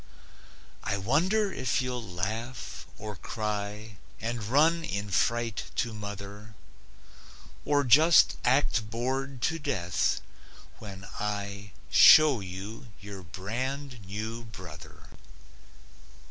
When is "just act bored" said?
7.83-9.43